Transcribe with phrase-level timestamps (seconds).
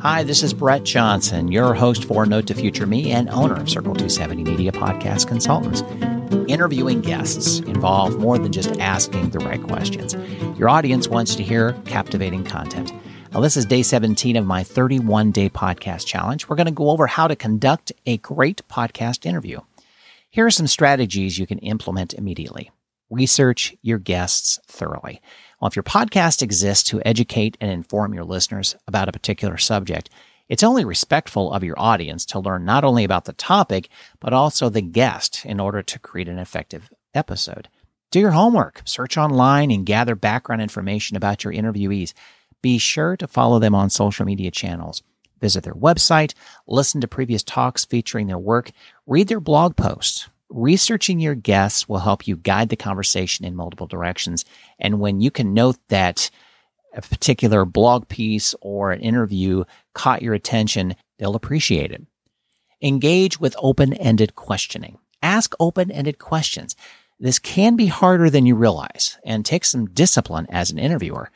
[0.00, 3.68] Hi, this is Brett Johnson, your host for Note to Future Me and owner of
[3.68, 5.82] Circle 270 Media Podcast Consultants.
[6.48, 10.14] Interviewing guests involve more than just asking the right questions.
[10.56, 12.92] Your audience wants to hear captivating content.
[13.32, 16.48] Now, this is day 17 of my 31 day podcast challenge.
[16.48, 19.62] We're going to go over how to conduct a great podcast interview.
[20.30, 22.70] Here are some strategies you can implement immediately.
[23.10, 25.20] Research your guests thoroughly.
[25.60, 30.10] Well, if your podcast exists to educate and inform your listeners about a particular subject,
[30.48, 33.88] it's only respectful of your audience to learn not only about the topic,
[34.20, 37.68] but also the guest in order to create an effective episode.
[38.10, 42.14] Do your homework, search online, and gather background information about your interviewees.
[42.62, 45.02] Be sure to follow them on social media channels.
[45.40, 46.34] Visit their website,
[46.66, 48.70] listen to previous talks featuring their work,
[49.06, 53.86] read their blog posts, researching your guests will help you guide the conversation in multiple
[53.86, 54.44] directions.
[54.78, 56.30] And when you can note that
[56.94, 62.02] a particular blog piece or an interview caught your attention, they'll appreciate it.
[62.80, 64.98] Engage with open ended questioning.
[65.22, 66.76] Ask open ended questions.
[67.20, 71.30] This can be harder than you realize and takes some discipline as an interviewer.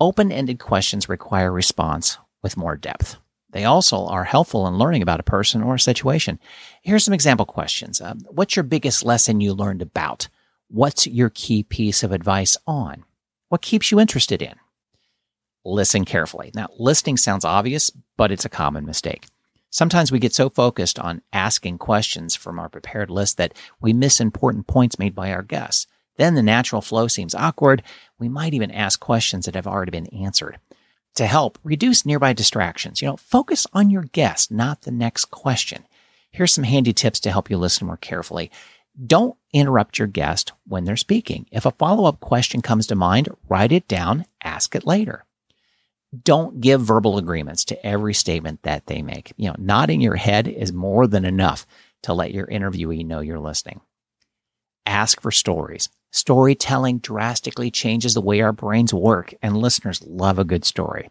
[0.00, 3.18] Open ended questions require response with more depth.
[3.50, 6.38] They also are helpful in learning about a person or a situation.
[6.82, 8.00] Here's some example questions.
[8.00, 10.28] Um, what's your biggest lesson you learned about?
[10.68, 13.04] What's your key piece of advice on?
[13.48, 14.54] What keeps you interested in?
[15.64, 16.50] Listen carefully.
[16.54, 19.26] Now, listening sounds obvious, but it's a common mistake.
[19.70, 24.20] Sometimes we get so focused on asking questions from our prepared list that we miss
[24.20, 25.86] important points made by our guests.
[26.16, 27.82] Then the natural flow seems awkward.
[28.18, 30.58] We might even ask questions that have already been answered
[31.14, 33.02] to help reduce nearby distractions.
[33.02, 35.86] You know, focus on your guest, not the next question.
[36.30, 38.50] Here's some handy tips to help you listen more carefully.
[39.04, 41.46] Don't interrupt your guest when they're speaking.
[41.52, 45.24] If a follow up question comes to mind, write it down, ask it later.
[46.24, 49.32] Don't give verbal agreements to every statement that they make.
[49.36, 51.66] You know, nodding your head is more than enough
[52.02, 53.80] to let your interviewee know you're listening.
[54.86, 55.90] Ask for stories.
[56.10, 61.10] Storytelling drastically changes the way our brains work, and listeners love a good story.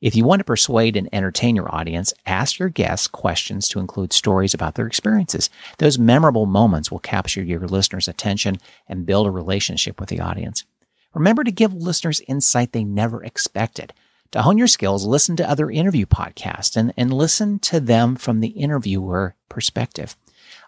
[0.00, 4.14] If you want to persuade and entertain your audience, ask your guests questions to include
[4.14, 5.50] stories about their experiences.
[5.76, 8.58] Those memorable moments will capture your listeners' attention
[8.88, 10.64] and build a relationship with the audience.
[11.12, 13.92] Remember to give listeners insight they never expected.
[14.30, 18.40] To hone your skills, listen to other interview podcasts and, and listen to them from
[18.40, 20.16] the interviewer perspective.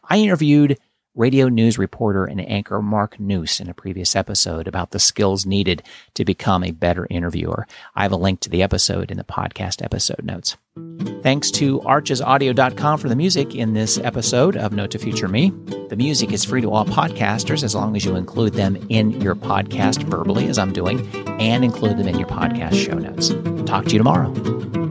[0.04, 0.78] I interviewed
[1.14, 5.82] radio news reporter and anchor Mark Noose in a previous episode about the skills needed
[6.14, 7.66] to become a better interviewer.
[7.94, 10.56] I have a link to the episode in the podcast episode notes.
[11.22, 15.50] Thanks to archesaudio.com for the music in this episode of Note to Future Me.
[15.90, 19.34] The music is free to all podcasters as long as you include them in your
[19.34, 21.06] podcast verbally, as I'm doing,
[21.38, 23.28] and include them in your podcast show notes.
[23.68, 24.81] Talk to you tomorrow.